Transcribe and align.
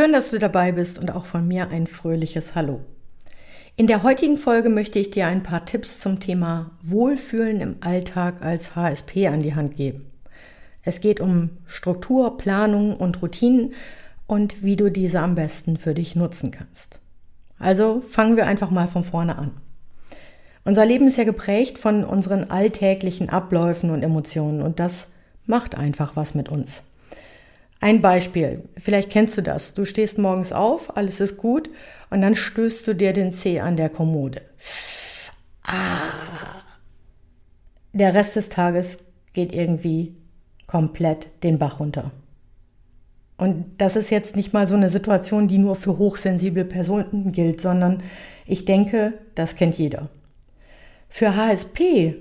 Schön, 0.00 0.14
dass 0.14 0.30
du 0.30 0.38
dabei 0.38 0.72
bist 0.72 0.98
und 0.98 1.14
auch 1.14 1.26
von 1.26 1.46
mir 1.46 1.68
ein 1.68 1.86
fröhliches 1.86 2.54
Hallo. 2.54 2.80
In 3.76 3.86
der 3.86 4.02
heutigen 4.02 4.38
Folge 4.38 4.70
möchte 4.70 4.98
ich 4.98 5.10
dir 5.10 5.26
ein 5.26 5.42
paar 5.42 5.66
Tipps 5.66 6.00
zum 6.00 6.20
Thema 6.20 6.70
Wohlfühlen 6.82 7.60
im 7.60 7.76
Alltag 7.82 8.40
als 8.40 8.74
HSP 8.74 9.26
an 9.26 9.42
die 9.42 9.54
Hand 9.54 9.76
geben. 9.76 10.10
Es 10.82 11.02
geht 11.02 11.20
um 11.20 11.50
Struktur, 11.66 12.38
Planung 12.38 12.96
und 12.96 13.20
Routinen 13.20 13.74
und 14.26 14.62
wie 14.62 14.76
du 14.76 14.90
diese 14.90 15.20
am 15.20 15.34
besten 15.34 15.76
für 15.76 15.92
dich 15.92 16.16
nutzen 16.16 16.50
kannst. 16.50 16.98
Also 17.58 18.00
fangen 18.00 18.38
wir 18.38 18.46
einfach 18.46 18.70
mal 18.70 18.88
von 18.88 19.04
vorne 19.04 19.36
an. 19.36 19.50
Unser 20.64 20.86
Leben 20.86 21.08
ist 21.08 21.18
ja 21.18 21.24
geprägt 21.24 21.76
von 21.76 22.04
unseren 22.04 22.50
alltäglichen 22.50 23.28
Abläufen 23.28 23.90
und 23.90 24.02
Emotionen 24.02 24.62
und 24.62 24.80
das 24.80 25.08
macht 25.44 25.74
einfach 25.74 26.16
was 26.16 26.34
mit 26.34 26.48
uns. 26.48 26.84
Ein 27.80 28.02
Beispiel, 28.02 28.68
vielleicht 28.76 29.08
kennst 29.08 29.38
du 29.38 29.42
das. 29.42 29.72
Du 29.72 29.86
stehst 29.86 30.18
morgens 30.18 30.52
auf, 30.52 30.96
alles 30.96 31.18
ist 31.20 31.38
gut 31.38 31.70
und 32.10 32.20
dann 32.20 32.34
stößt 32.34 32.86
du 32.86 32.94
dir 32.94 33.14
den 33.14 33.32
Zeh 33.32 33.60
an 33.60 33.76
der 33.76 33.88
Kommode. 33.88 34.42
Ah. 35.64 36.10
Der 37.94 38.12
Rest 38.14 38.36
des 38.36 38.50
Tages 38.50 38.98
geht 39.32 39.52
irgendwie 39.52 40.14
komplett 40.66 41.28
den 41.42 41.58
Bach 41.58 41.80
runter. 41.80 42.12
Und 43.38 43.64
das 43.78 43.96
ist 43.96 44.10
jetzt 44.10 44.36
nicht 44.36 44.52
mal 44.52 44.68
so 44.68 44.76
eine 44.76 44.90
Situation, 44.90 45.48
die 45.48 45.56
nur 45.56 45.74
für 45.74 45.96
hochsensible 45.96 46.66
Personen 46.66 47.32
gilt, 47.32 47.62
sondern 47.62 48.02
ich 48.44 48.66
denke, 48.66 49.14
das 49.34 49.56
kennt 49.56 49.78
jeder. 49.78 50.10
Für 51.08 51.34
HSP 51.34 52.16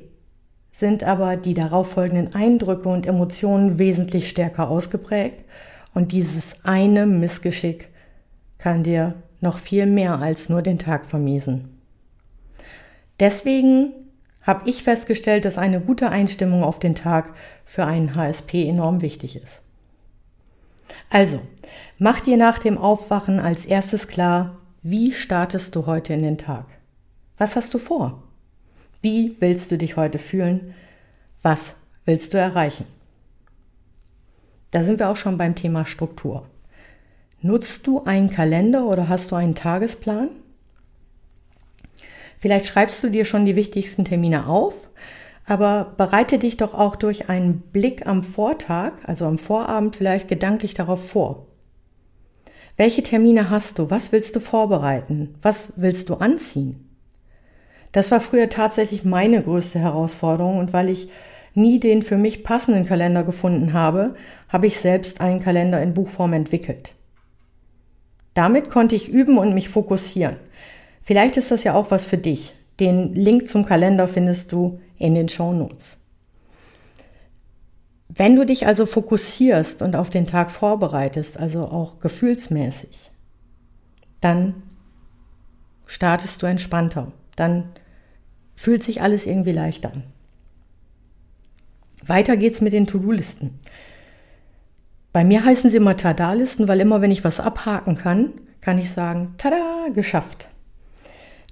sind 0.79 1.03
aber 1.03 1.35
die 1.35 1.53
darauffolgenden 1.53 2.33
Eindrücke 2.33 2.87
und 2.87 3.05
Emotionen 3.05 3.77
wesentlich 3.77 4.29
stärker 4.29 4.69
ausgeprägt 4.69 5.43
und 5.93 6.11
dieses 6.11 6.63
eine 6.63 7.05
Missgeschick 7.05 7.89
kann 8.57 8.83
dir 8.83 9.15
noch 9.41 9.57
viel 9.57 9.85
mehr 9.85 10.19
als 10.19 10.49
nur 10.49 10.61
den 10.61 10.79
Tag 10.79 11.05
vermiesen. 11.05 11.79
Deswegen 13.19 13.93
habe 14.41 14.69
ich 14.69 14.83
festgestellt, 14.83 15.45
dass 15.45 15.57
eine 15.57 15.81
gute 15.81 16.09
Einstimmung 16.09 16.63
auf 16.63 16.79
den 16.79 16.95
Tag 16.95 17.33
für 17.65 17.85
einen 17.85 18.15
HSP 18.15 18.67
enorm 18.67 19.01
wichtig 19.01 19.35
ist. 19.41 19.61
Also, 21.09 21.39
mach 21.97 22.21
dir 22.21 22.37
nach 22.37 22.59
dem 22.59 22.77
Aufwachen 22.77 23.39
als 23.39 23.65
erstes 23.65 24.07
klar, 24.07 24.57
wie 24.81 25.11
startest 25.11 25.75
du 25.75 25.85
heute 25.85 26.13
in 26.13 26.23
den 26.23 26.37
Tag? 26.37 26.65
Was 27.37 27.55
hast 27.55 27.73
du 27.73 27.77
vor? 27.77 28.23
Wie 29.01 29.37
willst 29.39 29.71
du 29.71 29.77
dich 29.77 29.95
heute 29.95 30.19
fühlen? 30.19 30.73
Was 31.41 31.75
willst 32.05 32.33
du 32.33 32.37
erreichen? 32.37 32.85
Da 34.71 34.83
sind 34.83 34.99
wir 34.99 35.09
auch 35.09 35.15
schon 35.15 35.37
beim 35.37 35.55
Thema 35.55 35.85
Struktur. 35.85 36.47
Nutzt 37.41 37.87
du 37.87 38.03
einen 38.03 38.29
Kalender 38.29 38.85
oder 38.85 39.07
hast 39.07 39.31
du 39.31 39.35
einen 39.35 39.55
Tagesplan? 39.55 40.29
Vielleicht 42.39 42.65
schreibst 42.65 43.01
du 43.01 43.09
dir 43.09 43.23
schon 43.23 43.45
die 43.45 43.55
wichtigsten 43.55 44.03
Termine 44.03 44.47
auf, 44.47 44.73
aber 45.45 45.93
bereite 45.97 46.37
dich 46.37 46.57
doch 46.57 46.73
auch 46.73 46.97
durch 46.97 47.29
einen 47.29 47.61
Blick 47.61 48.05
am 48.05 48.21
Vortag, 48.21 48.93
also 49.03 49.25
am 49.25 49.37
Vorabend 49.37 49.95
vielleicht 49.95 50.27
gedanklich 50.27 50.73
darauf 50.73 51.09
vor. 51.09 51.47
Welche 52.75 53.03
Termine 53.03 53.49
hast 53.49 53.79
du? 53.79 53.89
Was 53.89 54.11
willst 54.11 54.35
du 54.35 54.41
vorbereiten? 54.41 55.35
Was 55.41 55.73
willst 55.77 56.09
du 56.09 56.15
anziehen? 56.15 56.88
Das 57.91 58.11
war 58.11 58.19
früher 58.19 58.49
tatsächlich 58.49 59.03
meine 59.03 59.41
größte 59.41 59.79
Herausforderung 59.79 60.59
und 60.59 60.73
weil 60.73 60.89
ich 60.89 61.09
nie 61.55 61.79
den 61.79 62.03
für 62.03 62.17
mich 62.17 62.43
passenden 62.43 62.85
Kalender 62.85 63.23
gefunden 63.23 63.73
habe, 63.73 64.15
habe 64.47 64.67
ich 64.67 64.79
selbst 64.79 65.21
einen 65.21 65.39
Kalender 65.39 65.81
in 65.81 65.93
Buchform 65.93 66.33
entwickelt. 66.33 66.93
Damit 68.33 68.69
konnte 68.69 68.95
ich 68.95 69.09
üben 69.09 69.37
und 69.37 69.53
mich 69.53 69.69
fokussieren. 69.69 70.37
Vielleicht 71.01 71.37
ist 71.37 71.51
das 71.51 71.63
ja 71.63 71.73
auch 71.73 71.91
was 71.91 72.05
für 72.05 72.17
dich. 72.17 72.53
Den 72.79 73.13
Link 73.13 73.49
zum 73.49 73.65
Kalender 73.65 74.07
findest 74.07 74.51
du 74.51 74.79
in 74.97 75.15
den 75.15 75.27
Show 75.27 75.51
Notes. 75.51 75.97
Wenn 78.07 78.35
du 78.35 78.45
dich 78.45 78.65
also 78.67 78.85
fokussierst 78.85 79.81
und 79.81 79.95
auf 79.95 80.09
den 80.09 80.27
Tag 80.27 80.51
vorbereitest, 80.51 81.37
also 81.37 81.63
auch 81.63 81.99
gefühlsmäßig, 81.99 83.11
dann 84.21 84.63
startest 85.85 86.41
du 86.41 86.45
entspannter. 86.45 87.11
Dann 87.35 87.69
fühlt 88.59 88.83
sich 88.83 89.01
alles 89.01 89.25
irgendwie 89.25 89.53
leichter 89.53 89.93
an. 89.93 90.03
Weiter 92.05 92.35
geht's 92.35 92.59
mit 92.59 92.73
den 92.73 92.87
To-Do-Listen. 92.87 93.57
Bei 95.13 95.23
mir 95.23 95.45
heißen 95.45 95.69
sie 95.69 95.77
immer 95.77 95.95
Tada-Listen, 95.95 96.67
weil 96.67 96.81
immer 96.81 97.01
wenn 97.01 97.09
ich 97.09 97.23
was 97.23 97.39
abhaken 97.39 97.95
kann, 97.95 98.33
kann 98.59 98.77
ich 98.77 98.91
sagen, 98.91 99.35
tada, 99.37 99.87
geschafft. 99.93 100.49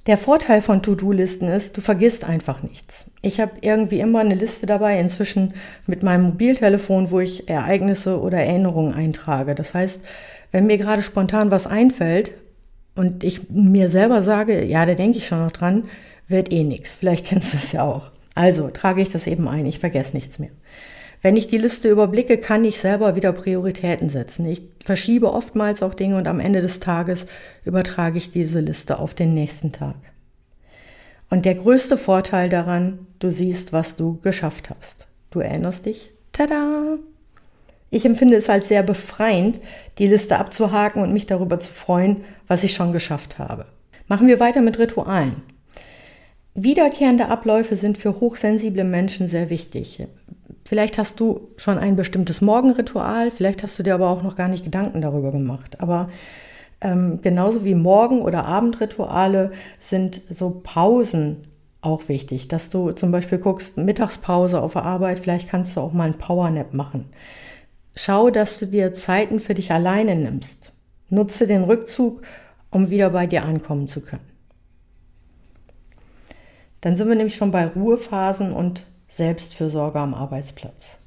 Der 0.05 0.17
Vorteil 0.17 0.61
von 0.61 0.83
To-Do-Listen 0.83 1.47
ist, 1.47 1.77
du 1.77 1.81
vergisst 1.81 2.25
einfach 2.25 2.61
nichts. 2.61 3.05
Ich 3.21 3.39
habe 3.39 3.53
irgendwie 3.61 4.01
immer 4.01 4.19
eine 4.19 4.35
Liste 4.35 4.65
dabei, 4.65 4.99
inzwischen 4.99 5.53
mit 5.85 6.03
meinem 6.03 6.23
Mobiltelefon, 6.23 7.09
wo 7.09 7.21
ich 7.21 7.47
Ereignisse 7.47 8.19
oder 8.19 8.39
Erinnerungen 8.39 8.93
eintrage. 8.93 9.55
Das 9.55 9.73
heißt, 9.73 10.01
wenn 10.51 10.67
mir 10.67 10.77
gerade 10.77 11.03
spontan 11.03 11.51
was 11.51 11.67
einfällt 11.67 12.33
und 12.95 13.23
ich 13.23 13.49
mir 13.49 13.89
selber 13.89 14.23
sage, 14.23 14.65
ja, 14.65 14.85
da 14.85 14.93
denke 14.93 15.19
ich 15.19 15.27
schon 15.27 15.41
noch 15.41 15.51
dran, 15.51 15.85
wird 16.27 16.51
eh 16.51 16.63
nichts. 16.63 16.95
Vielleicht 16.95 17.25
kennst 17.25 17.53
du 17.53 17.57
es 17.57 17.71
ja 17.71 17.83
auch. 17.83 18.11
Also 18.35 18.69
trage 18.69 19.01
ich 19.01 19.09
das 19.09 19.27
eben 19.27 19.47
ein, 19.47 19.65
ich 19.65 19.79
vergesse 19.79 20.15
nichts 20.15 20.39
mehr. 20.39 20.51
Wenn 21.21 21.35
ich 21.35 21.47
die 21.47 21.57
Liste 21.57 21.89
überblicke, 21.89 22.37
kann 22.37 22.63
ich 22.63 22.79
selber 22.79 23.15
wieder 23.15 23.33
Prioritäten 23.33 24.09
setzen. 24.09 24.45
Ich 24.45 24.61
verschiebe 24.85 25.33
oftmals 25.33 25.81
auch 25.81 25.95
Dinge 25.95 26.17
und 26.17 26.27
am 26.27 26.39
Ende 26.39 26.61
des 26.61 26.79
Tages 26.79 27.25
übertrage 27.65 28.17
ich 28.19 28.31
diese 28.31 28.59
Liste 28.59 28.99
auf 28.99 29.15
den 29.15 29.33
nächsten 29.33 29.71
Tag. 29.71 29.95
Und 31.29 31.45
der 31.45 31.55
größte 31.55 31.97
Vorteil 31.97 32.49
daran, 32.49 33.07
du 33.19 33.31
siehst, 33.31 33.73
was 33.73 33.95
du 33.95 34.19
geschafft 34.21 34.69
hast. 34.69 35.07
Du 35.31 35.39
erinnerst 35.39 35.85
dich? 35.87 36.11
Tada! 36.31 36.99
Ich 37.89 38.05
empfinde 38.05 38.37
es 38.37 38.49
als 38.49 38.67
sehr 38.67 38.83
befreiend, 38.83 39.59
die 39.97 40.07
Liste 40.07 40.37
abzuhaken 40.37 41.01
und 41.01 41.13
mich 41.13 41.25
darüber 41.25 41.57
zu 41.57 41.71
freuen, 41.71 42.23
was 42.47 42.63
ich 42.63 42.73
schon 42.73 42.91
geschafft 42.91 43.39
habe. 43.39 43.65
Machen 44.07 44.27
wir 44.27 44.39
weiter 44.39 44.61
mit 44.61 44.77
Ritualen. 44.77 45.41
Wiederkehrende 46.59 47.27
Abläufe 47.27 47.75
sind 47.75 47.99
für 47.99 48.19
hochsensible 48.19 48.83
Menschen 48.83 49.27
sehr 49.27 49.51
wichtig. 49.51 50.03
Vielleicht 50.65 50.97
hast 50.97 51.19
du 51.19 51.51
schon 51.55 51.77
ein 51.77 51.95
bestimmtes 51.95 52.41
Morgenritual, 52.41 53.29
vielleicht 53.29 53.61
hast 53.61 53.77
du 53.77 53.83
dir 53.83 53.93
aber 53.93 54.09
auch 54.09 54.23
noch 54.23 54.35
gar 54.35 54.47
nicht 54.47 54.63
Gedanken 54.63 55.01
darüber 55.01 55.31
gemacht. 55.31 55.79
Aber 55.81 56.09
ähm, 56.81 57.19
genauso 57.21 57.63
wie 57.63 57.75
Morgen- 57.75 58.23
oder 58.23 58.45
Abendrituale 58.45 59.51
sind 59.79 60.19
so 60.31 60.59
Pausen 60.63 61.43
auch 61.81 62.09
wichtig, 62.09 62.47
dass 62.47 62.71
du 62.71 62.91
zum 62.91 63.11
Beispiel 63.11 63.37
guckst, 63.37 63.77
Mittagspause 63.77 64.59
auf 64.59 64.73
der 64.73 64.83
Arbeit, 64.83 65.19
vielleicht 65.19 65.49
kannst 65.49 65.77
du 65.77 65.81
auch 65.81 65.93
mal 65.93 66.05
einen 66.05 66.17
Powernap 66.17 66.73
machen. 66.73 67.05
Schau, 67.93 68.31
dass 68.31 68.57
du 68.57 68.65
dir 68.65 68.95
Zeiten 68.95 69.39
für 69.39 69.53
dich 69.53 69.71
alleine 69.71 70.15
nimmst. 70.15 70.73
Nutze 71.09 71.45
den 71.45 71.65
Rückzug, 71.65 72.23
um 72.71 72.89
wieder 72.89 73.11
bei 73.11 73.27
dir 73.27 73.45
ankommen 73.45 73.87
zu 73.87 74.01
können. 74.01 74.26
Dann 76.81 76.95
sind 76.95 77.09
wir 77.09 77.15
nämlich 77.15 77.35
schon 77.35 77.51
bei 77.51 77.65
Ruhephasen 77.65 78.53
und 78.53 78.83
Selbstfürsorge 79.09 79.99
am 79.99 80.13
Arbeitsplatz. 80.13 80.97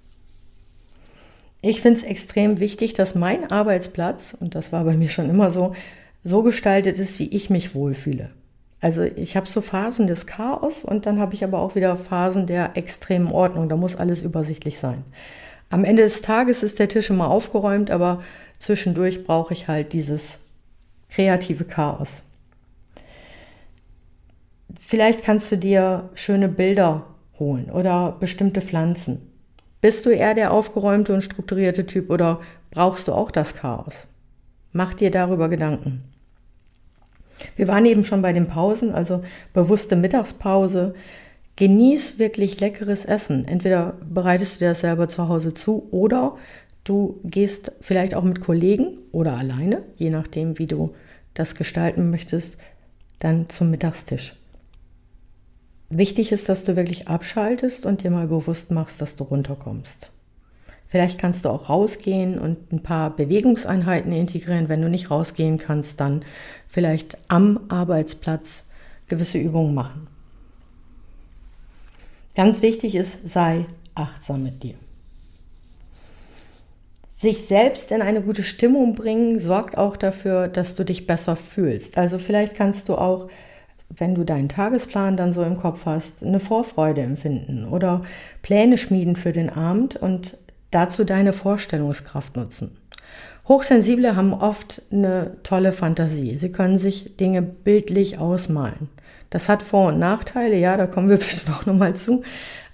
Ich 1.63 1.83
finde 1.83 2.01
es 2.01 2.07
extrem 2.07 2.59
wichtig, 2.59 2.95
dass 2.95 3.15
mein 3.15 3.51
Arbeitsplatz, 3.51 4.37
und 4.39 4.55
das 4.55 4.73
war 4.73 4.85
bei 4.85 4.97
mir 4.97 5.11
schon 5.11 5.29
immer 5.29 5.51
so, 5.51 5.75
so 6.23 6.43
gestaltet 6.43 6.99
ist, 6.99 7.19
wie 7.19 7.29
ich 7.29 7.51
mich 7.51 7.75
wohlfühle. 7.75 8.31
Also 8.81 9.03
ich 9.03 9.37
habe 9.37 9.47
so 9.47 9.61
Phasen 9.61 10.07
des 10.07 10.27
Chaos 10.27 10.85
und 10.85 11.05
dann 11.05 11.21
habe 11.21 11.35
ich 11.35 11.45
aber 11.45 11.59
auch 11.59 11.75
wieder 11.75 11.97
Phasen 11.99 12.47
der 12.47 12.77
extremen 12.77 13.31
Ordnung. 13.31 13.69
Da 13.69 13.77
muss 13.77 13.97
alles 13.97 14.23
übersichtlich 14.23 14.79
sein. 14.79 15.05
Am 15.69 15.85
Ende 15.85 16.03
des 16.03 16.23
Tages 16.23 16.63
ist 16.63 16.79
der 16.79 16.89
Tisch 16.89 17.11
immer 17.11 17.29
aufgeräumt, 17.29 17.91
aber 17.91 18.23
zwischendurch 18.59 19.25
brauche 19.25 19.53
ich 19.53 19.69
halt 19.69 19.93
dieses 19.93 20.39
kreative 21.11 21.65
Chaos. 21.65 22.23
Vielleicht 24.79 25.25
kannst 25.25 25.51
du 25.51 25.57
dir 25.57 26.11
schöne 26.15 26.49
Bilder 26.49 27.07
holen 27.39 27.71
oder 27.71 28.17
bestimmte 28.21 28.61
Pflanzen. 28.61 29.23
Bist 29.81 30.05
du 30.05 30.11
eher 30.11 30.35
der 30.35 30.53
aufgeräumte 30.53 31.15
und 31.15 31.23
strukturierte 31.23 31.87
Typ 31.87 32.11
oder 32.11 32.41
brauchst 32.71 33.09
du 33.09 33.13
auch 33.13 33.31
das 33.31 33.55
Chaos? 33.55 34.07
Mach 34.73 34.95
dir 34.95 35.11
darüber 35.11 35.49
Gedanken. 35.49 36.05
Wir 37.57 37.67
waren 37.69 37.87
eben 37.87 38.05
schon 38.05 38.21
bei 38.21 38.33
den 38.33 38.47
Pausen, 38.47 38.93
also 38.93 39.23
bewusste 39.55 39.97
Mittagspause. 39.97 40.95
Genieß 41.57 42.19
wirklich 42.19 42.61
leckeres 42.61 43.05
Essen. 43.05 43.47
Entweder 43.47 43.95
bereitest 44.09 44.57
du 44.57 44.59
dir 44.61 44.69
das 44.71 44.81
selber 44.81 45.09
zu 45.09 45.29
Hause 45.29 45.55
zu 45.55 45.89
oder 45.91 46.37
du 46.85 47.21
gehst 47.25 47.73
vielleicht 47.81 48.15
auch 48.15 48.23
mit 48.23 48.41
Kollegen 48.41 48.99
oder 49.13 49.37
alleine, 49.37 49.83
je 49.97 50.11
nachdem, 50.11 50.59
wie 50.59 50.67
du 50.67 50.95
das 51.35 51.55
gestalten 51.55 52.11
möchtest, 52.11 52.59
dann 53.19 53.49
zum 53.49 53.71
Mittagstisch. 53.71 54.40
Wichtig 55.91 56.31
ist, 56.31 56.49
dass 56.49 56.65
du 56.65 56.77
wirklich 56.77 57.09
abschaltest 57.09 57.85
und 57.85 58.03
dir 58.05 58.11
mal 58.11 58.29
bewusst 58.29 58.71
machst, 58.71 59.01
dass 59.01 59.17
du 59.17 59.25
runterkommst. 59.25 60.13
Vielleicht 60.87 61.19
kannst 61.19 61.45
du 61.45 61.51
auch 61.51 61.69
rausgehen 61.69 62.39
und 62.39 62.73
ein 62.73 62.83
paar 62.83 63.15
Bewegungseinheiten 63.15 64.13
integrieren. 64.13 64.69
Wenn 64.69 64.83
du 64.83 64.89
nicht 64.89 65.11
rausgehen 65.11 65.59
kannst, 65.59 66.01
dann 66.01 66.25
vielleicht 66.69 67.19
am 67.29 67.61
Arbeitsplatz 67.69 68.65
gewisse 69.09 69.39
Übungen 69.39 69.75
machen. 69.75 70.07
Ganz 72.35 72.63
wichtig 72.63 72.95
ist, 72.95 73.29
sei 73.29 73.67
achtsam 73.95 74.45
mit 74.45 74.63
dir. 74.63 74.75
Sich 77.17 77.47
selbst 77.47 77.91
in 77.91 78.01
eine 78.01 78.23
gute 78.23 78.43
Stimmung 78.43 78.95
bringen 78.95 79.39
sorgt 79.41 79.77
auch 79.77 79.97
dafür, 79.97 80.49
dass 80.49 80.75
du 80.75 80.85
dich 80.85 81.07
besser 81.07 81.37
fühlst. 81.37 81.99
Also 81.99 82.19
vielleicht 82.19 82.55
kannst 82.55 82.89
du 82.89 82.95
auch, 82.95 83.29
wenn 83.97 84.15
du 84.15 84.25
deinen 84.25 84.49
Tagesplan 84.49 85.17
dann 85.17 85.33
so 85.33 85.43
im 85.43 85.59
Kopf 85.59 85.85
hast, 85.85 86.23
eine 86.23 86.41
Vorfreude 86.41 87.03
empfinden 87.03 87.67
oder 87.67 88.03
Pläne 88.43 88.79
schmieden 88.79 89.17
für 89.17 89.33
den 89.33 89.51
Abend 89.51 89.97
und 89.97 90.37
dazu 90.71 91.05
deine 91.05 91.33
Vorstellungskraft 91.33 92.37
nutzen. 92.37 92.77
Hochsensible 93.49 94.15
haben 94.15 94.33
oft 94.33 94.83
eine 94.93 95.37
tolle 95.43 95.73
Fantasie. 95.73 96.37
Sie 96.37 96.53
können 96.53 96.79
sich 96.79 97.17
Dinge 97.17 97.43
bildlich 97.43 98.19
ausmalen. 98.19 98.89
Das 99.29 99.49
hat 99.49 99.63
Vor- 99.63 99.89
und 99.89 99.99
Nachteile, 99.99 100.57
ja, 100.57 100.77
da 100.77 100.87
kommen 100.87 101.09
wir 101.09 101.17
bestimmt 101.19 101.57
auch 101.57 101.67
nochmal 101.67 101.97
zu. 101.97 102.23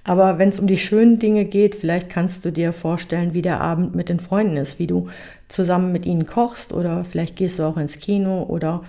Aber 0.04 0.38
wenn 0.38 0.50
es 0.50 0.60
um 0.60 0.66
die 0.66 0.78
schönen 0.78 1.18
Dinge 1.18 1.44
geht, 1.46 1.74
vielleicht 1.74 2.08
kannst 2.10 2.44
du 2.44 2.52
dir 2.52 2.72
vorstellen, 2.72 3.34
wie 3.34 3.42
der 3.42 3.60
Abend 3.60 3.96
mit 3.96 4.08
den 4.08 4.20
Freunden 4.20 4.56
ist, 4.56 4.78
wie 4.78 4.86
du 4.86 5.08
zusammen 5.48 5.90
mit 5.92 6.06
ihnen 6.06 6.26
kochst 6.26 6.72
oder 6.72 7.04
vielleicht 7.04 7.36
gehst 7.36 7.58
du 7.58 7.64
auch 7.64 7.76
ins 7.76 7.98
Kino 7.98 8.44
oder 8.44 8.84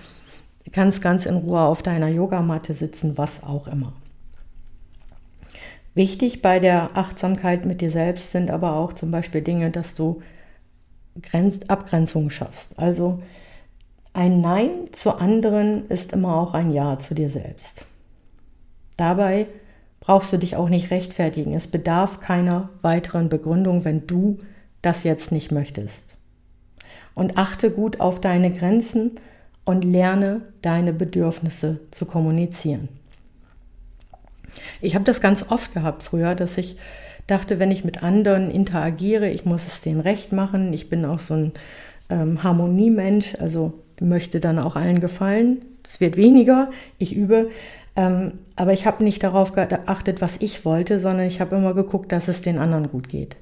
kannst 0.70 1.02
ganz 1.02 1.26
in 1.26 1.36
Ruhe 1.36 1.60
auf 1.60 1.82
deiner 1.82 2.08
Yogamatte 2.08 2.74
sitzen, 2.74 3.16
was 3.16 3.42
auch 3.42 3.68
immer. 3.68 3.92
Wichtig 5.94 6.42
bei 6.42 6.60
der 6.60 6.96
Achtsamkeit 6.96 7.64
mit 7.64 7.80
dir 7.80 7.90
selbst 7.90 8.32
sind 8.32 8.50
aber 8.50 8.74
auch 8.74 8.92
zum 8.92 9.10
Beispiel 9.10 9.42
Dinge, 9.42 9.70
dass 9.70 9.94
du 9.94 10.22
Grenz 11.20 11.60
Abgrenzungen 11.68 12.30
schaffst. 12.30 12.78
Also 12.78 13.20
ein 14.12 14.40
Nein 14.40 14.70
zu 14.92 15.14
anderen 15.16 15.88
ist 15.88 16.12
immer 16.12 16.36
auch 16.36 16.54
ein 16.54 16.72
Ja 16.72 16.98
zu 16.98 17.14
dir 17.14 17.28
selbst. 17.28 17.86
Dabei 18.96 19.46
brauchst 20.00 20.32
du 20.32 20.36
dich 20.38 20.56
auch 20.56 20.68
nicht 20.68 20.90
rechtfertigen. 20.90 21.54
Es 21.54 21.66
bedarf 21.66 22.20
keiner 22.20 22.70
weiteren 22.82 23.28
Begründung, 23.28 23.84
wenn 23.84 24.06
du 24.06 24.38
das 24.82 25.04
jetzt 25.04 25.32
nicht 25.32 25.50
möchtest. 25.50 26.16
Und 27.14 27.36
achte 27.36 27.70
gut 27.70 28.00
auf 28.00 28.20
deine 28.20 28.50
Grenzen 28.50 29.18
und 29.68 29.84
lerne 29.84 30.40
deine 30.62 30.94
Bedürfnisse 30.94 31.80
zu 31.90 32.06
kommunizieren. 32.06 32.88
Ich 34.80 34.94
habe 34.94 35.04
das 35.04 35.20
ganz 35.20 35.44
oft 35.50 35.74
gehabt 35.74 36.02
früher, 36.02 36.34
dass 36.34 36.56
ich 36.56 36.78
dachte, 37.26 37.58
wenn 37.58 37.70
ich 37.70 37.84
mit 37.84 38.02
anderen 38.02 38.50
interagiere, 38.50 39.28
ich 39.28 39.44
muss 39.44 39.66
es 39.66 39.82
denen 39.82 40.00
recht 40.00 40.32
machen. 40.32 40.72
Ich 40.72 40.88
bin 40.88 41.04
auch 41.04 41.18
so 41.18 41.34
ein 41.34 41.52
ähm, 42.08 42.42
Harmoniemensch, 42.42 43.34
also 43.40 43.74
möchte 44.00 44.40
dann 44.40 44.58
auch 44.58 44.74
allen 44.74 45.00
gefallen. 45.00 45.58
Es 45.86 46.00
wird 46.00 46.16
weniger, 46.16 46.70
ich 46.96 47.14
übe. 47.14 47.50
Ähm, 47.94 48.38
aber 48.56 48.72
ich 48.72 48.86
habe 48.86 49.04
nicht 49.04 49.22
darauf 49.22 49.52
geachtet, 49.52 50.22
was 50.22 50.36
ich 50.38 50.64
wollte, 50.64 50.98
sondern 50.98 51.26
ich 51.26 51.42
habe 51.42 51.56
immer 51.56 51.74
geguckt, 51.74 52.10
dass 52.10 52.28
es 52.28 52.40
den 52.40 52.56
anderen 52.56 52.90
gut 52.90 53.10
geht. 53.10 53.36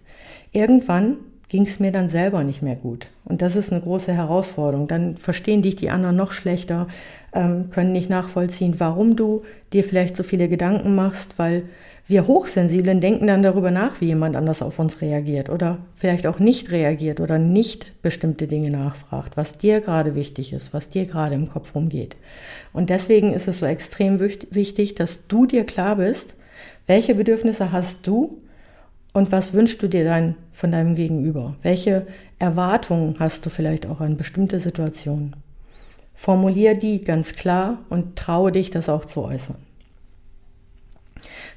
Irgendwann 0.50 1.18
ging 1.48 1.62
es 1.62 1.78
mir 1.78 1.92
dann 1.92 2.08
selber 2.08 2.42
nicht 2.42 2.62
mehr 2.62 2.76
gut. 2.76 3.08
Und 3.24 3.40
das 3.40 3.54
ist 3.54 3.72
eine 3.72 3.80
große 3.80 4.12
Herausforderung. 4.12 4.88
Dann 4.88 5.16
verstehen 5.16 5.62
dich 5.62 5.76
die 5.76 5.90
anderen 5.90 6.16
noch 6.16 6.32
schlechter, 6.32 6.88
ähm, 7.32 7.70
können 7.70 7.92
nicht 7.92 8.10
nachvollziehen, 8.10 8.74
warum 8.78 9.14
du 9.14 9.42
dir 9.72 9.84
vielleicht 9.84 10.16
so 10.16 10.24
viele 10.24 10.48
Gedanken 10.48 10.94
machst, 10.94 11.38
weil 11.38 11.64
wir 12.08 12.28
Hochsensiblen 12.28 13.00
denken 13.00 13.26
dann 13.26 13.42
darüber 13.42 13.72
nach, 13.72 14.00
wie 14.00 14.06
jemand 14.06 14.36
anders 14.36 14.62
auf 14.62 14.78
uns 14.78 15.00
reagiert 15.00 15.50
oder 15.50 15.78
vielleicht 15.96 16.28
auch 16.28 16.38
nicht 16.38 16.70
reagiert 16.70 17.18
oder 17.18 17.38
nicht 17.38 18.00
bestimmte 18.00 18.46
Dinge 18.46 18.70
nachfragt, 18.70 19.36
was 19.36 19.58
dir 19.58 19.80
gerade 19.80 20.14
wichtig 20.14 20.52
ist, 20.52 20.72
was 20.72 20.88
dir 20.88 21.06
gerade 21.06 21.34
im 21.34 21.48
Kopf 21.48 21.74
rumgeht. 21.74 22.16
Und 22.72 22.90
deswegen 22.90 23.32
ist 23.32 23.48
es 23.48 23.58
so 23.58 23.66
extrem 23.66 24.20
wichtig, 24.20 24.94
dass 24.94 25.26
du 25.26 25.46
dir 25.46 25.64
klar 25.64 25.96
bist, 25.96 26.34
welche 26.86 27.16
Bedürfnisse 27.16 27.72
hast 27.72 28.06
du 28.06 28.38
und 29.16 29.32
was 29.32 29.54
wünschst 29.54 29.82
du 29.82 29.88
dir 29.88 30.04
dann 30.04 30.34
von 30.52 30.72
deinem 30.72 30.94
Gegenüber? 30.94 31.54
Welche 31.62 32.06
Erwartungen 32.38 33.14
hast 33.18 33.46
du 33.46 33.50
vielleicht 33.50 33.86
auch 33.86 34.02
an 34.02 34.18
bestimmte 34.18 34.60
Situationen? 34.60 35.34
Formulier 36.14 36.74
die 36.74 37.02
ganz 37.02 37.34
klar 37.34 37.78
und 37.88 38.16
traue 38.16 38.52
dich, 38.52 38.68
das 38.68 38.90
auch 38.90 39.06
zu 39.06 39.24
äußern. 39.24 39.56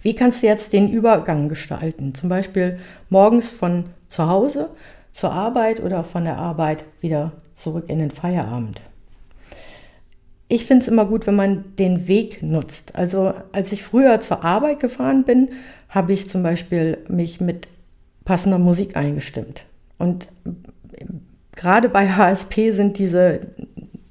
Wie 0.02 0.16
kannst 0.16 0.42
du 0.42 0.48
jetzt 0.48 0.72
den 0.72 0.90
Übergang 0.90 1.50
gestalten? 1.50 2.16
Zum 2.16 2.30
Beispiel 2.30 2.80
morgens 3.10 3.52
von 3.52 3.88
zu 4.08 4.30
Hause 4.30 4.70
zur 5.12 5.34
Arbeit 5.34 5.82
oder 5.82 6.06
von 6.06 6.24
der 6.24 6.38
Arbeit 6.38 6.86
wieder 7.02 7.34
zurück 7.54 7.90
in 7.90 8.00
den 8.00 8.12
Feierabend. 8.12 8.80
Ich 10.52 10.66
finde 10.66 10.82
es 10.82 10.88
immer 10.88 11.06
gut, 11.06 11.28
wenn 11.28 11.36
man 11.36 11.64
den 11.78 12.08
Weg 12.08 12.42
nutzt. 12.42 12.96
Also 12.96 13.34
als 13.52 13.72
ich 13.72 13.84
früher 13.84 14.20
zur 14.20 14.44
Arbeit 14.44 14.80
gefahren 14.80 15.24
bin, 15.24 15.50
habe 15.90 16.12
ich 16.12 16.28
zum 16.28 16.42
Beispiel 16.42 16.98
mich 17.08 17.40
mit 17.40 17.68
passender 18.26 18.58
Musik 18.58 18.98
eingestimmt. 18.98 19.66
Und 20.00 20.28
gerade 21.56 21.88
bei 21.88 22.10
HSP 22.10 22.72
sind 22.72 22.98
diese 22.98 23.42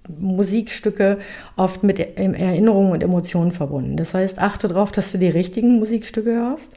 Musikstücke 0.08 1.18
oft 1.56 1.82
mit 1.82 1.98
Erinnerungen 1.98 2.92
und 2.92 3.02
Emotionen 3.02 3.50
verbunden. 3.50 3.96
Das 3.96 4.14
heißt, 4.14 4.38
achte 4.38 4.68
darauf, 4.68 4.92
dass 4.92 5.10
du 5.10 5.18
die 5.18 5.28
richtigen 5.28 5.80
Musikstücke 5.80 6.32
hörst 6.32 6.72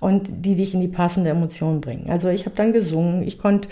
und 0.00 0.44
die 0.44 0.54
dich 0.54 0.74
in 0.74 0.80
die 0.80 0.88
passende 0.88 1.30
Emotion 1.30 1.80
bringen. 1.80 2.10
Also 2.10 2.28
ich 2.28 2.44
habe 2.44 2.56
dann 2.56 2.74
gesungen, 2.74 3.22
ich 3.22 3.38
konnte 3.38 3.70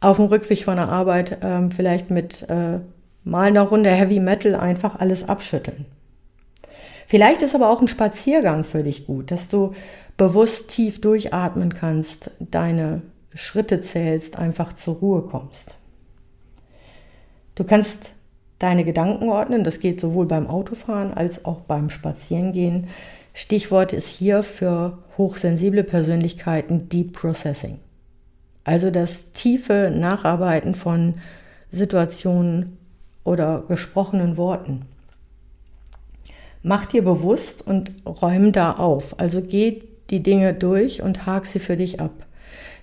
auf 0.00 0.16
dem 0.16 0.26
Rückweg 0.26 0.64
von 0.64 0.76
der 0.76 0.88
Arbeit 0.88 1.38
ähm, 1.42 1.70
vielleicht 1.70 2.10
mit 2.10 2.42
äh, 2.48 2.80
mal 3.26 3.48
einer 3.48 3.62
Runde 3.62 3.90
Heavy 3.90 4.20
Metal 4.20 4.54
einfach 4.54 5.00
alles 5.00 5.28
abschütteln. 5.28 5.84
Vielleicht 7.08 7.42
ist 7.42 7.54
aber 7.54 7.70
auch 7.70 7.80
ein 7.80 7.88
Spaziergang 7.88 8.64
für 8.64 8.82
dich 8.82 9.06
gut, 9.06 9.30
dass 9.30 9.48
du 9.48 9.74
bewusst 10.16 10.68
tief 10.68 11.00
durchatmen 11.00 11.74
kannst, 11.74 12.30
deine 12.38 13.02
Schritte 13.34 13.80
zählst, 13.80 14.36
einfach 14.38 14.72
zur 14.72 14.96
Ruhe 14.96 15.22
kommst. 15.22 15.74
Du 17.56 17.64
kannst 17.64 18.12
deine 18.58 18.84
Gedanken 18.84 19.28
ordnen. 19.28 19.64
Das 19.64 19.80
geht 19.80 20.00
sowohl 20.00 20.26
beim 20.26 20.46
Autofahren 20.46 21.12
als 21.12 21.44
auch 21.44 21.60
beim 21.60 21.90
Spazierengehen. 21.90 22.86
Stichwort 23.34 23.92
ist 23.92 24.08
hier 24.08 24.42
für 24.42 24.98
hochsensible 25.18 25.82
Persönlichkeiten 25.84 26.88
Deep 26.88 27.12
Processing. 27.12 27.78
Also 28.64 28.90
das 28.90 29.32
tiefe 29.32 29.92
Nacharbeiten 29.94 30.74
von 30.74 31.14
Situationen 31.70 32.78
oder 33.26 33.64
gesprochenen 33.68 34.36
Worten. 34.36 34.82
Mach 36.62 36.86
dir 36.86 37.04
bewusst 37.04 37.66
und 37.66 37.92
räum 38.06 38.52
da 38.52 38.72
auf. 38.72 39.18
Also 39.20 39.42
geh 39.42 39.82
die 40.10 40.22
Dinge 40.22 40.54
durch 40.54 41.02
und 41.02 41.26
hak 41.26 41.46
sie 41.46 41.58
für 41.58 41.76
dich 41.76 42.00
ab. 42.00 42.12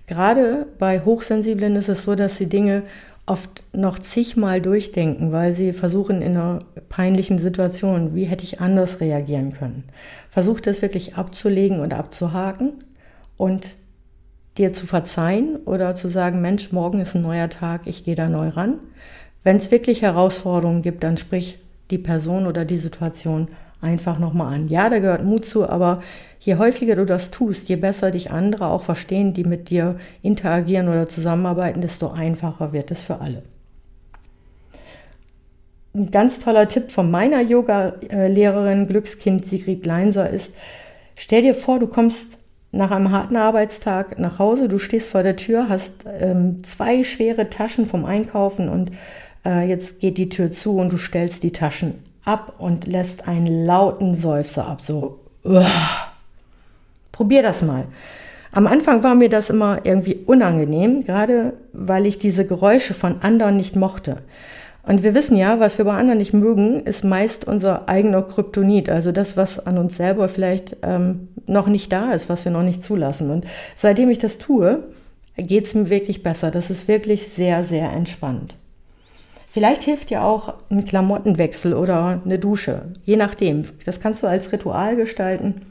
Gerade 0.07 0.67
bei 0.79 0.99
Hochsensiblen 0.99 1.75
ist 1.75 1.89
es 1.89 2.03
so, 2.03 2.15
dass 2.15 2.37
sie 2.37 2.47
Dinge 2.47 2.83
oft 3.25 3.63
noch 3.73 3.99
zigmal 3.99 4.61
durchdenken, 4.61 5.31
weil 5.31 5.53
sie 5.53 5.71
versuchen 5.71 6.21
in 6.21 6.35
einer 6.35 6.59
peinlichen 6.89 7.39
Situation, 7.39 8.15
wie 8.15 8.25
hätte 8.25 8.43
ich 8.43 8.59
anders 8.59 8.99
reagieren 8.99 9.53
können. 9.53 9.85
Versuch 10.29 10.59
das 10.59 10.81
wirklich 10.81 11.15
abzulegen 11.15 11.79
und 11.79 11.93
abzuhaken 11.93 12.73
und 13.37 13.75
dir 14.57 14.73
zu 14.73 14.85
verzeihen 14.85 15.55
oder 15.65 15.95
zu 15.95 16.09
sagen, 16.09 16.41
Mensch, 16.41 16.71
morgen 16.71 16.99
ist 16.99 17.15
ein 17.15 17.21
neuer 17.21 17.49
Tag, 17.49 17.81
ich 17.85 18.03
gehe 18.03 18.15
da 18.15 18.27
neu 18.27 18.49
ran. 18.49 18.79
Wenn 19.43 19.57
es 19.57 19.71
wirklich 19.71 20.01
Herausforderungen 20.01 20.81
gibt, 20.81 21.03
dann 21.03 21.17
sprich 21.17 21.59
die 21.91 21.97
Person 21.97 22.47
oder 22.47 22.65
die 22.65 22.77
Situation 22.77 23.47
einfach 23.81 24.17
nochmal 24.17 24.53
an. 24.53 24.69
Ja, 24.69 24.89
da 24.89 24.99
gehört 24.99 25.25
Mut 25.25 25.45
zu, 25.45 25.67
aber 25.67 26.01
je 26.39 26.55
häufiger 26.55 26.95
du 26.95 27.05
das 27.05 27.31
tust, 27.31 27.67
je 27.67 27.75
besser 27.75 28.11
dich 28.11 28.31
andere 28.31 28.67
auch 28.67 28.83
verstehen, 28.83 29.33
die 29.33 29.43
mit 29.43 29.69
dir 29.69 29.97
interagieren 30.21 30.87
oder 30.87 31.09
zusammenarbeiten, 31.09 31.81
desto 31.81 32.09
einfacher 32.09 32.71
wird 32.71 32.91
es 32.91 33.03
für 33.03 33.19
alle. 33.19 33.43
Ein 35.93 36.09
ganz 36.09 36.39
toller 36.39 36.67
Tipp 36.67 36.89
von 36.89 37.11
meiner 37.11 37.41
Yoga-Lehrerin, 37.41 38.87
Glückskind 38.87 39.45
Sigrid 39.45 39.85
Leinser 39.85 40.29
ist, 40.29 40.55
stell 41.15 41.43
dir 41.43 41.53
vor, 41.53 41.79
du 41.79 41.87
kommst 41.87 42.39
nach 42.71 42.89
einem 42.89 43.11
harten 43.11 43.35
Arbeitstag 43.35 44.17
nach 44.17 44.39
Hause, 44.39 44.67
du 44.67 44.79
stehst 44.79 45.11
vor 45.11 45.21
der 45.21 45.35
Tür, 45.35 45.69
hast 45.69 46.05
ähm, 46.19 46.63
zwei 46.63 47.03
schwere 47.03 47.51
Taschen 47.51 47.85
vom 47.85 48.05
Einkaufen 48.05 48.67
und 48.67 48.91
Äh, 49.45 49.67
jetzt 49.67 49.99
geht 49.99 50.17
die 50.17 50.29
Tür 50.29 50.51
zu 50.51 50.77
und 50.77 50.93
du 50.93 50.97
stellst 50.97 51.43
die 51.43 51.51
Taschen 51.51 51.95
ab 52.23 52.55
und 52.57 52.87
lässt 52.87 53.27
einen 53.27 53.65
lauten 53.65 54.15
Seufzer 54.15 54.67
ab. 54.67 54.81
So, 54.81 55.19
uah. 55.43 55.65
probier 57.11 57.43
das 57.43 57.61
mal. 57.61 57.85
Am 58.51 58.67
Anfang 58.67 59.01
war 59.01 59.15
mir 59.15 59.29
das 59.29 59.49
immer 59.49 59.79
irgendwie 59.83 60.19
unangenehm, 60.27 61.03
gerade 61.03 61.53
weil 61.73 62.05
ich 62.05 62.19
diese 62.19 62.45
Geräusche 62.45 62.93
von 62.93 63.21
anderen 63.21 63.57
nicht 63.57 63.75
mochte. 63.75 64.17
Und 64.85 65.01
wir 65.01 65.15
wissen 65.15 65.37
ja, 65.37 65.59
was 65.59 65.77
wir 65.77 65.85
bei 65.85 65.93
anderen 65.93 66.19
nicht 66.19 66.33
mögen, 66.33 66.85
ist 66.85 67.03
meist 67.03 67.45
unser 67.47 67.87
eigener 67.87 68.21
Kryptonit, 68.21 68.89
also 68.89 69.11
das, 69.11 69.37
was 69.37 69.65
an 69.65 69.77
uns 69.77 69.95
selber 69.95 70.27
vielleicht 70.27 70.75
ähm, 70.83 71.29
noch 71.47 71.67
nicht 71.67 71.91
da 71.91 72.11
ist, 72.11 72.29
was 72.29 72.43
wir 72.43 72.51
noch 72.51 72.63
nicht 72.63 72.83
zulassen. 72.83 73.31
Und 73.31 73.47
seitdem 73.77 74.09
ich 74.09 74.19
das 74.19 74.37
tue, 74.37 74.83
geht 75.37 75.65
es 75.65 75.73
mir 75.73 75.89
wirklich 75.89 76.21
besser. 76.21 76.51
Das 76.51 76.69
ist 76.69 76.87
wirklich 76.87 77.29
sehr, 77.29 77.63
sehr 77.63 77.91
entspannt. 77.91 78.55
Vielleicht 79.53 79.83
hilft 79.83 80.09
dir 80.09 80.23
auch 80.23 80.55
ein 80.71 80.83
Klamottenwechsel 80.83 81.75
oder 81.75 82.19
eine 82.25 82.39
Dusche, 82.39 82.93
je 83.05 83.17
nachdem. 83.17 83.65
Das 83.85 83.99
kannst 83.99 84.23
du 84.23 84.27
als 84.27 84.51
Ritual 84.51 84.95
gestalten 84.95 85.61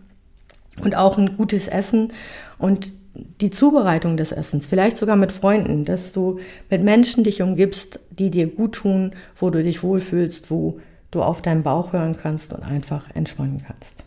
und 0.85 0.95
auch 0.95 1.19
ein 1.19 1.37
gutes 1.37 1.67
Essen 1.67 2.13
und 2.59 2.93
die 3.41 3.51
Zubereitung 3.51 4.17
des 4.17 4.31
Essens, 4.31 4.67
vielleicht 4.67 4.99
sogar 4.99 5.17
mit 5.17 5.33
Freunden, 5.33 5.85
dass 5.85 6.13
du 6.13 6.39
mit 6.71 6.85
Menschen 6.85 7.25
dich 7.25 7.43
umgibst, 7.43 7.99
die 8.11 8.31
dir 8.31 8.47
gut 8.47 8.75
tun, 8.77 9.17
wo 9.35 9.51
du 9.51 9.65
dich 9.65 9.83
wohlfühlst, 9.83 10.49
wo 10.53 10.79
du 11.11 11.21
auf 11.21 11.43
deinen 11.43 11.65
Bauch 11.65 11.93
hören 11.93 12.17
kannst 12.17 12.53
und 12.53 12.63
einfach 12.63 13.11
entspannen 13.17 13.65
kannst. 13.67 14.05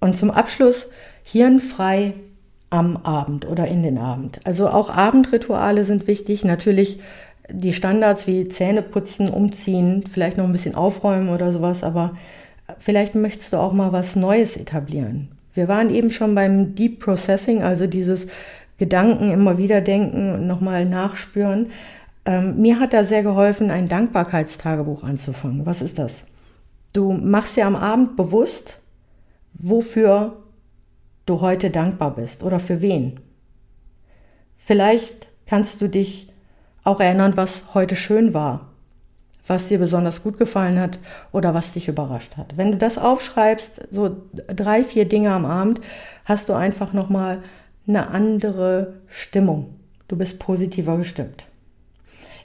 Und 0.00 0.16
zum 0.16 0.30
Abschluss 0.30 0.88
hirnfrei 1.22 2.14
am 2.70 2.96
Abend 2.96 3.46
oder 3.46 3.68
in 3.68 3.82
den 3.82 3.98
Abend. 3.98 4.40
Also 4.44 4.70
auch 4.70 4.88
Abendrituale 4.88 5.84
sind 5.84 6.06
wichtig. 6.06 6.42
Natürlich 6.42 7.00
die 7.52 7.72
Standards 7.72 8.26
wie 8.26 8.48
Zähne 8.48 8.82
putzen, 8.82 9.28
umziehen, 9.28 10.04
vielleicht 10.10 10.36
noch 10.36 10.44
ein 10.44 10.52
bisschen 10.52 10.74
aufräumen 10.74 11.28
oder 11.28 11.52
sowas, 11.52 11.84
aber 11.84 12.16
vielleicht 12.78 13.14
möchtest 13.14 13.52
du 13.52 13.58
auch 13.58 13.72
mal 13.72 13.92
was 13.92 14.16
Neues 14.16 14.56
etablieren. 14.56 15.28
Wir 15.54 15.68
waren 15.68 15.90
eben 15.90 16.10
schon 16.10 16.34
beim 16.34 16.74
Deep 16.74 17.00
Processing, 17.00 17.62
also 17.62 17.86
dieses 17.86 18.26
Gedanken 18.78 19.30
immer 19.30 19.58
wieder 19.58 19.80
denken 19.80 20.32
und 20.32 20.46
nochmal 20.46 20.86
nachspüren. 20.86 21.68
Ähm, 22.24 22.60
mir 22.60 22.80
hat 22.80 22.92
da 22.92 23.04
sehr 23.04 23.22
geholfen, 23.22 23.70
ein 23.70 23.88
Dankbarkeitstagebuch 23.88 25.04
anzufangen. 25.04 25.66
Was 25.66 25.82
ist 25.82 25.98
das? 25.98 26.24
Du 26.92 27.12
machst 27.12 27.56
dir 27.56 27.66
am 27.66 27.76
Abend 27.76 28.16
bewusst, 28.16 28.80
wofür 29.54 30.36
du 31.26 31.40
heute 31.40 31.70
dankbar 31.70 32.14
bist 32.14 32.42
oder 32.42 32.60
für 32.60 32.80
wen. 32.80 33.20
Vielleicht 34.56 35.28
kannst 35.46 35.80
du 35.82 35.88
dich 35.88 36.31
auch 36.84 37.00
erinnern, 37.00 37.36
was 37.36 37.74
heute 37.74 37.96
schön 37.96 38.34
war 38.34 38.72
was 39.46 39.68
dir 39.68 39.78
besonders 39.78 40.22
gut 40.22 40.38
gefallen 40.38 40.78
hat 40.78 40.98
oder 41.32 41.54
was 41.54 41.72
dich 41.72 41.88
überrascht 41.88 42.36
hat. 42.36 42.56
Wenn 42.56 42.72
du 42.72 42.78
das 42.78 42.98
aufschreibst, 42.98 43.88
so 43.90 44.16
drei, 44.48 44.84
vier 44.84 45.06
Dinge 45.06 45.32
am 45.32 45.44
Abend, 45.44 45.80
hast 46.24 46.48
du 46.48 46.52
einfach 46.52 46.92
nochmal 46.92 47.42
eine 47.86 48.08
andere 48.08 48.94
Stimmung. 49.08 49.74
Du 50.08 50.16
bist 50.16 50.38
positiver 50.38 50.96
gestimmt. 50.96 51.46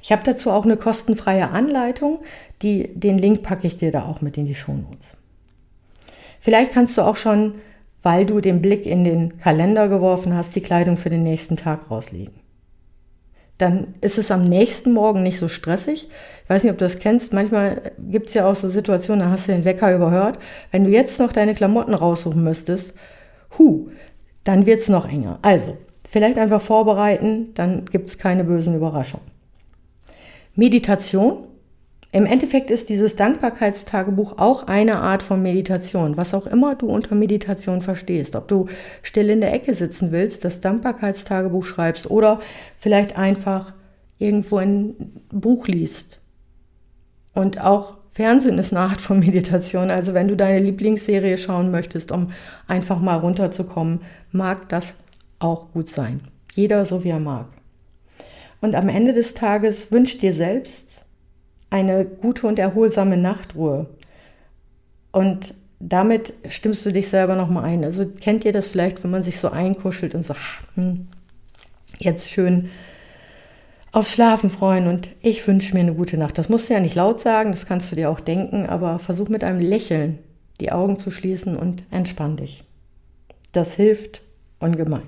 Ich 0.02 0.12
habe 0.12 0.24
dazu 0.24 0.52
auch 0.52 0.64
eine 0.64 0.78
kostenfreie 0.78 1.50
Anleitung, 1.50 2.20
die, 2.62 2.94
den 2.94 3.18
Link 3.18 3.44
packe 3.44 3.68
ich 3.68 3.78
dir 3.78 3.92
da 3.92 4.06
auch 4.06 4.22
mit 4.22 4.38
in 4.38 4.46
die 4.46 4.56
Shownotes. 4.56 5.18
Vielleicht 6.40 6.72
kannst 6.72 6.98
du 6.98 7.02
auch 7.02 7.18
schon, 7.18 7.56
weil 8.04 8.26
du 8.26 8.40
den 8.40 8.62
Blick 8.62 8.86
in 8.86 9.04
den 9.04 9.38
Kalender 9.38 9.90
geworfen 9.90 10.36
hast, 10.36 10.56
die 10.56 10.62
Kleidung 10.62 10.98
für 10.98 11.10
den 11.10 11.24
nächsten 11.24 11.58
Tag 11.58 11.92
rauslegen 11.92 12.47
dann 13.58 13.96
ist 14.02 14.18
es 14.18 14.30
am 14.32 14.44
nächsten 14.44 14.94
Morgen 14.94 15.24
nicht 15.24 15.40
so 15.40 15.48
stressig. 15.48 16.10
Ich 16.44 16.50
weiß 16.50 16.64
nicht, 16.64 16.72
ob 16.72 16.78
du 16.78 16.86
das 16.86 17.00
kennst. 17.00 17.34
Manchmal 17.34 17.92
gibt 17.98 18.28
es 18.28 18.34
ja 18.36 18.50
auch 18.50 18.56
so 18.56 18.70
Situationen, 18.70 19.26
da 19.26 19.32
hast 19.32 19.48
du 19.48 19.52
den 19.52 19.66
Wecker 19.66 19.94
überhört. 19.94 20.40
Wenn 20.72 20.84
du 20.84 20.90
jetzt 20.90 21.20
noch 21.20 21.32
deine 21.32 21.56
Klamotten 21.56 21.94
raussuchen 21.94 22.44
müsstest, 22.44 22.94
hu, 23.58 23.90
dann 24.44 24.66
wird 24.66 24.82
es 24.82 24.90
noch 24.90 25.10
enger. 25.10 25.40
Also, 25.42 25.78
vielleicht 26.10 26.38
einfach 26.38 26.62
vorbereiten, 26.62 27.54
dann 27.56 27.86
gibt 27.86 28.10
es 28.10 28.18
keine 28.18 28.44
bösen 28.44 28.76
Überraschungen. 28.76 29.26
Meditation 30.56 31.47
im 32.12 32.26
Endeffekt 32.26 32.72
ist 32.72 32.90
dieses 32.90 33.16
Dankbarkeitstagebuch 33.18 34.38
auch 34.38 34.68
eine 34.68 35.00
Art 35.00 35.22
von 35.22 35.42
Meditation, 35.42 36.16
was 36.16 36.34
auch 36.34 36.48
immer 36.48 36.76
du 36.76 36.88
unter 36.88 37.16
Meditation 37.16 37.82
verstehst. 37.82 38.36
Ob 38.36 38.48
du 38.48 38.68
still 39.04 39.30
in 39.30 39.42
der 39.42 39.54
Ecke 39.54 39.76
sitzen 39.76 40.12
willst, 40.12 40.46
das 40.46 40.62
Dankbarkeitstagebuch 40.62 41.66
schreibst 41.66 42.10
oder 42.10 42.40
vielleicht 42.80 43.18
einfach 43.18 43.74
irgendwo 44.20 44.58
ein 44.58 45.22
Buch 45.32 45.68
liest. 45.68 46.20
Und 47.34 47.62
auch 47.62 47.98
Fernsehen 48.14 48.58
ist 48.58 48.74
eine 48.74 48.90
Art 48.90 49.02
von 49.02 49.20
Meditation. 49.20 49.92
Also 49.92 50.14
wenn 50.14 50.28
du 50.28 50.36
deine 50.36 50.60
Lieblingsserie 50.60 51.38
schauen 51.38 51.72
möchtest, 51.72 52.12
um 52.12 52.32
einfach 52.68 53.00
mal 53.00 53.18
runterzukommen, 53.18 54.00
mag 54.32 54.70
das 54.70 54.96
auch 55.40 55.72
gut 55.72 55.90
sein. 55.90 56.22
Jeder 56.54 56.86
so 56.86 57.04
wie 57.04 57.10
er 57.10 57.20
mag. 57.20 57.46
Und 58.60 58.76
am 58.76 58.90
Ende 58.90 59.14
des 59.14 59.36
Tages 59.36 59.92
wünscht 59.92 60.24
dir 60.24 60.34
selbst 60.34 60.87
eine 61.70 62.06
gute 62.06 62.48
und 62.48 62.60
erholsame 62.60 63.18
Nachtruhe. 63.18 63.88
Und 65.12 65.54
damit 65.80 66.34
stimmst 66.50 66.86
du 66.86 66.92
dich 66.92 67.10
selber 67.10 67.36
nochmal 67.36 67.66
ein. 67.66 67.84
Also 67.84 68.06
kennt 68.06 68.46
ihr 68.46 68.52
das 68.52 68.68
vielleicht, 68.68 69.04
wenn 69.04 69.12
man 69.12 69.24
sich 69.24 69.40
so 69.40 69.50
einkuschelt 69.50 70.16
und 70.16 70.24
so, 70.24 70.34
hm, 70.76 71.08
jetzt 72.00 72.30
schön 72.30 72.70
aufs 73.92 74.14
Schlafen 74.14 74.50
freuen 74.50 74.88
und 74.88 75.10
ich 75.22 75.46
wünsche 75.48 75.74
mir 75.74 75.82
eine 75.82 75.94
gute 75.94 76.18
Nacht. 76.18 76.38
Das 76.38 76.50
musst 76.50 76.70
du 76.70 76.74
ja 76.74 76.80
nicht 76.80 76.96
laut 76.96 77.20
sagen, 77.20 77.52
das 77.52 77.66
kannst 77.66 77.92
du 77.92 77.96
dir 77.96 78.10
auch 78.10 78.20
denken, 78.20 78.66
aber 78.66 79.00
versuch 79.00 79.30
mit 79.30 79.44
einem 79.44 79.60
Lächeln 79.60 80.20
die 80.60 80.72
Augen 80.72 81.00
zu 81.00 81.12
schließen 81.12 81.56
und 81.56 81.84
entspann 81.92 82.38
dich. 82.38 82.64
Das 83.54 83.74
hilft 83.74 84.22
ungemein. 84.60 85.04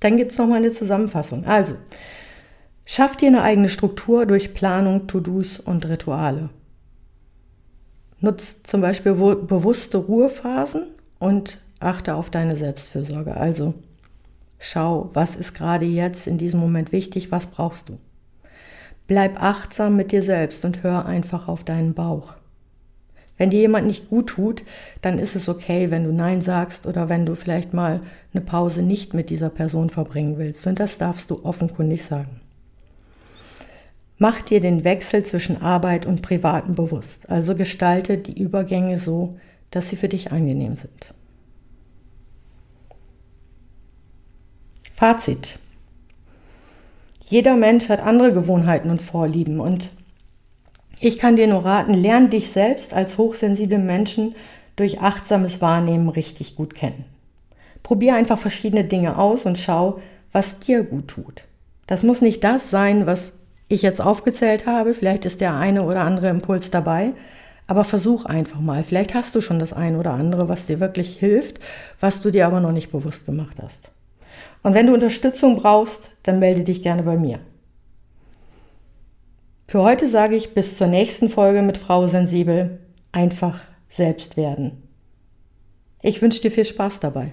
Dann 0.00 0.16
gibt 0.16 0.32
es 0.32 0.38
nochmal 0.38 0.58
eine 0.58 0.72
Zusammenfassung. 0.72 1.46
Also, 1.46 1.74
Schaff 2.88 3.16
dir 3.16 3.26
eine 3.26 3.42
eigene 3.42 3.68
Struktur 3.68 4.26
durch 4.26 4.54
Planung, 4.54 5.08
To-Dos 5.08 5.58
und 5.58 5.88
Rituale. 5.88 6.50
Nutz 8.20 8.62
zum 8.62 8.80
Beispiel 8.80 9.12
bewusste 9.12 9.98
Ruhephasen 9.98 10.86
und 11.18 11.58
achte 11.80 12.14
auf 12.14 12.30
deine 12.30 12.54
Selbstfürsorge. 12.54 13.36
Also 13.36 13.74
schau, 14.60 15.10
was 15.14 15.34
ist 15.34 15.52
gerade 15.52 15.84
jetzt 15.84 16.28
in 16.28 16.38
diesem 16.38 16.60
Moment 16.60 16.92
wichtig, 16.92 17.32
was 17.32 17.46
brauchst 17.46 17.88
du. 17.88 17.98
Bleib 19.08 19.42
achtsam 19.42 19.96
mit 19.96 20.12
dir 20.12 20.22
selbst 20.22 20.64
und 20.64 20.84
hör 20.84 21.06
einfach 21.06 21.48
auf 21.48 21.64
deinen 21.64 21.92
Bauch. 21.92 22.34
Wenn 23.36 23.50
dir 23.50 23.60
jemand 23.60 23.88
nicht 23.88 24.08
gut 24.10 24.28
tut, 24.28 24.62
dann 25.02 25.18
ist 25.18 25.34
es 25.34 25.48
okay, 25.48 25.90
wenn 25.90 26.04
du 26.04 26.12
Nein 26.12 26.40
sagst 26.40 26.86
oder 26.86 27.08
wenn 27.08 27.26
du 27.26 27.34
vielleicht 27.34 27.74
mal 27.74 28.00
eine 28.32 28.44
Pause 28.44 28.82
nicht 28.82 29.12
mit 29.12 29.28
dieser 29.28 29.50
Person 29.50 29.90
verbringen 29.90 30.38
willst. 30.38 30.68
Und 30.68 30.78
das 30.78 30.98
darfst 30.98 31.32
du 31.32 31.44
offenkundig 31.44 32.04
sagen. 32.04 32.40
Mach 34.18 34.40
dir 34.40 34.60
den 34.60 34.84
Wechsel 34.84 35.24
zwischen 35.24 35.60
Arbeit 35.60 36.06
und 36.06 36.22
Privaten 36.22 36.74
bewusst. 36.74 37.28
Also 37.28 37.54
gestalte 37.54 38.16
die 38.16 38.38
Übergänge 38.38 38.98
so, 38.98 39.38
dass 39.70 39.90
sie 39.90 39.96
für 39.96 40.08
dich 40.08 40.32
angenehm 40.32 40.74
sind. 40.74 41.12
Fazit. 44.94 45.58
Jeder 47.28 47.56
Mensch 47.56 47.88
hat 47.88 48.00
andere 48.00 48.32
Gewohnheiten 48.32 48.88
und 48.88 49.02
Vorlieben 49.02 49.60
und 49.60 49.90
ich 51.00 51.18
kann 51.18 51.36
dir 51.36 51.46
nur 51.46 51.64
raten, 51.64 51.92
lern 51.92 52.30
dich 52.30 52.50
selbst 52.50 52.94
als 52.94 53.18
hochsensible 53.18 53.78
Menschen 53.78 54.34
durch 54.76 55.00
achtsames 55.00 55.60
Wahrnehmen 55.60 56.08
richtig 56.08 56.56
gut 56.56 56.74
kennen. 56.74 57.04
Probier 57.82 58.14
einfach 58.14 58.38
verschiedene 58.38 58.84
Dinge 58.84 59.18
aus 59.18 59.44
und 59.44 59.58
schau, 59.58 60.00
was 60.32 60.60
dir 60.60 60.82
gut 60.84 61.08
tut. 61.08 61.44
Das 61.86 62.02
muss 62.02 62.22
nicht 62.22 62.42
das 62.42 62.70
sein, 62.70 63.06
was 63.06 63.32
ich 63.68 63.82
jetzt 63.82 64.00
aufgezählt 64.00 64.66
habe. 64.66 64.94
Vielleicht 64.94 65.24
ist 65.24 65.40
der 65.40 65.54
eine 65.54 65.82
oder 65.82 66.02
andere 66.02 66.28
Impuls 66.28 66.70
dabei. 66.70 67.12
Aber 67.66 67.84
versuch 67.84 68.24
einfach 68.26 68.60
mal. 68.60 68.84
Vielleicht 68.84 69.14
hast 69.14 69.34
du 69.34 69.40
schon 69.40 69.58
das 69.58 69.72
eine 69.72 69.98
oder 69.98 70.12
andere, 70.12 70.48
was 70.48 70.66
dir 70.66 70.78
wirklich 70.78 71.18
hilft, 71.18 71.58
was 71.98 72.20
du 72.20 72.30
dir 72.30 72.46
aber 72.46 72.60
noch 72.60 72.72
nicht 72.72 72.92
bewusst 72.92 73.26
gemacht 73.26 73.56
hast. 73.60 73.90
Und 74.62 74.74
wenn 74.74 74.86
du 74.86 74.94
Unterstützung 74.94 75.56
brauchst, 75.56 76.10
dann 76.22 76.38
melde 76.38 76.62
dich 76.62 76.82
gerne 76.82 77.02
bei 77.02 77.16
mir. 77.16 77.40
Für 79.68 79.82
heute 79.82 80.08
sage 80.08 80.36
ich 80.36 80.54
bis 80.54 80.76
zur 80.78 80.86
nächsten 80.86 81.28
Folge 81.28 81.62
mit 81.62 81.76
Frau 81.76 82.06
Sensibel 82.06 82.78
einfach 83.10 83.60
selbst 83.90 84.36
werden. 84.36 84.82
Ich 86.02 86.22
wünsche 86.22 86.40
dir 86.40 86.52
viel 86.52 86.64
Spaß 86.64 87.00
dabei. 87.00 87.32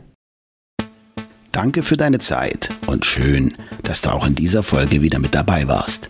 Danke 1.51 1.83
für 1.83 1.97
deine 1.97 2.17
Zeit 2.17 2.69
und 2.87 3.05
schön, 3.05 3.53
dass 3.83 4.01
du 4.01 4.09
auch 4.09 4.25
in 4.25 4.33
dieser 4.33 4.63
Folge 4.63 5.03
wieder 5.03 5.19
mit 5.19 5.35
dabei 5.35 5.67
warst. 5.67 6.09